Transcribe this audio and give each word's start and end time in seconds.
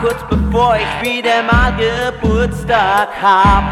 kurz 0.00 0.22
bevor 0.28 0.76
ich 0.76 1.00
wieder 1.02 1.42
mal 1.42 1.74
Geburtstag 1.76 3.08
hab. 3.20 3.64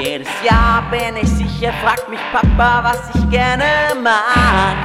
Jedes 0.00 0.28
Jahr 0.42 0.82
bin 0.90 1.16
ich 1.20 1.28
sicher, 1.28 1.74
fragt 1.82 2.08
mich 2.08 2.18
Papa, 2.32 2.82
was 2.84 3.10
ich 3.14 3.28
gerne 3.30 3.94
mag. 4.02 4.76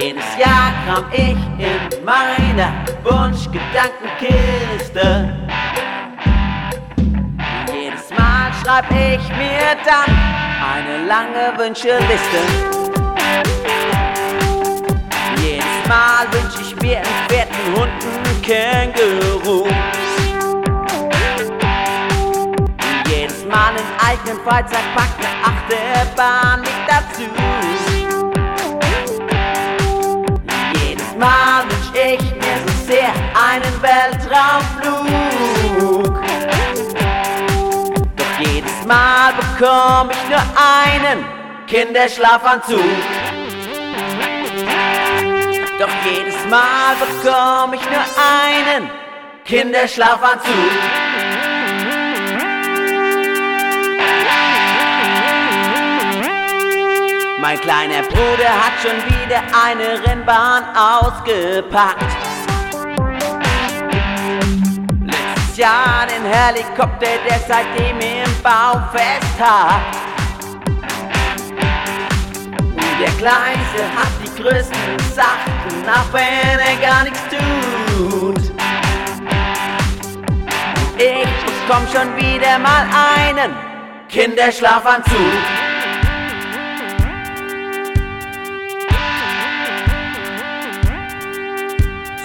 Jedes 0.00 0.36
Jahr 0.38 0.72
kram 0.86 1.04
ich 1.12 1.36
in 1.58 2.04
meiner 2.04 2.72
Wunschgedankenkiste. 3.02 5.36
Jedes 7.72 8.10
Mal 8.10 8.52
schreib 8.62 8.90
ich 8.90 9.28
mir 9.36 9.76
dann 9.84 10.10
eine 10.62 11.06
lange 11.06 11.58
Wünscheliste. 11.58 12.40
Mal 15.90 16.26
wünsch 16.30 16.54
ich 16.60 16.76
mir 16.82 16.98
einen 16.98 17.28
fetten 17.28 17.74
Hund, 17.74 17.90
einen 18.04 18.42
Känguru. 18.42 19.66
Jedes 23.08 23.44
Mal 23.46 23.70
einen 23.70 23.90
eigenen 23.98 24.38
Freizeitpark, 24.44 25.08
eine 25.18 25.30
Achterbahn 25.50 26.60
mit 26.60 26.70
dazu. 26.86 27.26
Jedes 30.80 31.12
Mal 31.18 31.64
wünsch 31.64 31.90
ich 31.92 32.22
mir 32.36 32.56
so 32.64 32.72
sehr 32.86 33.12
einen 33.34 33.74
Weltraumflug. 33.82 35.02
Doch 38.14 38.38
jedes 38.46 38.78
Mal 38.86 39.32
bekomm 39.32 40.10
ich 40.10 40.28
nur 40.28 40.44
einen 40.56 41.24
Kinderschlafanzug. 41.66 42.78
Doch 45.80 45.88
jedes 46.04 46.36
Mal 46.50 46.94
bekomm 46.96 47.72
ich 47.72 47.80
nur 47.80 48.04
einen 48.44 48.90
Kinderschlafanzug. 49.46 50.52
Mein 57.40 57.58
kleiner 57.62 58.02
Bruder 58.02 58.50
hat 58.50 58.74
schon 58.82 58.98
wieder 59.08 59.42
eine 59.64 60.06
Rennbahn 60.06 60.64
ausgepackt. 60.76 62.04
Letztes 65.06 65.56
Jahr 65.56 66.06
den 66.08 66.30
Helikopter, 66.30 67.16
der 67.26 67.38
seitdem 67.48 67.98
im 68.00 68.42
Bau 68.42 68.82
festhakt. 68.92 69.96
Der 73.00 73.12
Kleinste 73.12 73.82
hat 73.96 74.12
die 74.22 74.42
größten 74.42 74.98
Sachen, 75.14 75.49
auch 75.86 76.12
wenn 76.12 76.58
er 76.58 76.76
gar 76.80 77.04
nichts 77.04 77.20
tut. 77.28 78.52
Ich 80.98 81.28
bekomm 81.46 81.86
schon 81.92 82.16
wieder 82.16 82.58
mal 82.58 82.86
einen 82.92 83.54
Kinderschlafanzug. 84.08 85.14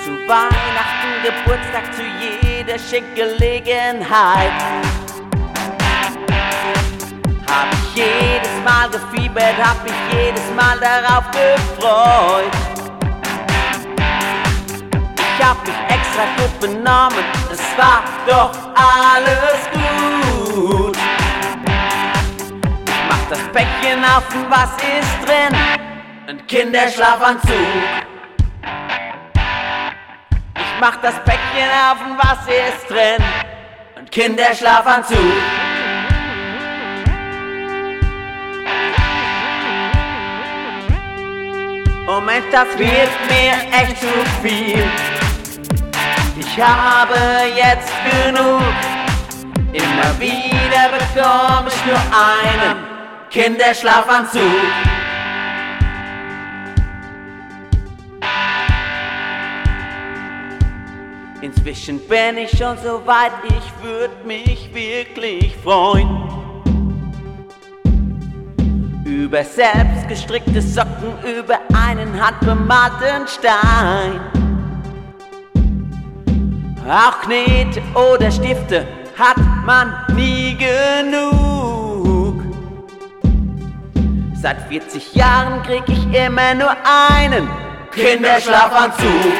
Zu 0.04 0.12
Weihnachten, 0.28 1.12
Geburtstag, 1.24 1.94
zu 1.94 2.04
jeder 2.20 2.78
Schenkgelegenheit. 2.78 4.52
Hab 7.48 7.72
ich 7.72 7.96
jedes 7.96 8.56
Mal 8.66 8.90
gefiebert, 8.90 9.56
hab 9.64 9.82
mich 9.84 9.94
jedes 10.12 10.52
Mal 10.56 10.78
darauf 10.80 11.24
gefreut. 11.32 12.35
Gut 16.38 16.60
benommen, 16.60 17.24
es 17.52 17.62
war 17.78 18.04
doch 18.28 18.52
alles 18.76 19.70
gut. 19.74 20.98
Ich 22.86 23.02
mach 23.10 23.30
das 23.30 23.40
Päckchen 23.54 24.04
auf 24.04 24.24
und 24.34 24.50
was 24.50 24.72
ist 24.78 25.28
drin? 25.28 25.58
Ein 26.28 26.48
Kinderschlafanzug. 26.48 27.56
Ich 30.58 30.82
mach 30.82 30.96
das 30.98 31.16
Päckchen 31.26 31.70
auf 31.90 31.98
und 32.06 32.18
was 32.18 32.48
ist 32.48 32.90
drin? 32.90 33.24
Ein 33.98 34.10
Kinderschlafanzug. 34.10 35.18
Moment, 42.06 42.46
das 42.52 42.68
wird 42.78 43.10
mir 43.30 43.54
echt 43.72 44.00
zu 44.00 44.08
viel. 44.42 45.15
Ich 46.58 46.64
habe 46.64 47.16
jetzt 47.54 47.92
genug. 48.24 48.62
Immer 49.74 50.20
wieder 50.20 50.90
bekomme 50.90 51.68
ich 51.68 51.86
nur 51.86 52.00
einen 52.16 52.78
Kinderschlafanzug. 53.30 54.42
Inzwischen 61.42 62.00
bin 62.08 62.38
ich 62.38 62.58
schon 62.58 62.78
so 62.78 63.06
weit, 63.06 63.34
ich 63.50 63.84
würde 63.86 64.16
mich 64.26 64.74
wirklich 64.74 65.58
freuen. 65.62 66.08
Über 69.04 69.44
selbstgestrickte 69.44 70.62
Socken, 70.62 71.16
über 71.38 71.60
einen 71.74 72.26
handbemalten 72.26 73.28
Stein. 73.28 74.35
Auch 76.88 77.22
Knete 77.22 77.82
oder 77.96 78.30
Stifte 78.30 78.86
hat 79.18 79.38
man 79.66 79.92
nie 80.14 80.56
genug. 80.56 82.44
Seit 84.40 84.62
40 84.68 85.16
Jahren 85.16 85.64
krieg 85.64 85.82
ich 85.88 86.14
immer 86.14 86.54
nur 86.54 86.76
einen 87.10 87.50
Kinderschlafanzug. 87.92 89.34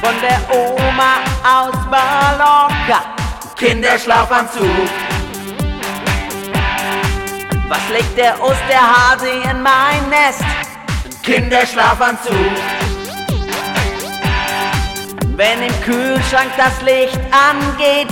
Von 0.00 0.14
der 0.22 0.40
Oma 0.50 1.16
aus 1.44 1.74
Mallorca, 1.90 3.02
Kinderschlafanzug. 3.56 4.88
Was 7.68 7.88
legt 7.92 8.16
der 8.16 8.42
Osterhase 8.42 9.28
in 9.28 9.62
mein 9.62 10.08
Nest? 10.08 10.42
Kinderschlafanzug. 11.22 12.79
Wenn 15.40 15.62
im 15.62 15.80
Kühlschrank 15.80 16.50
das 16.58 16.82
Licht 16.82 17.18
angeht, 17.32 18.08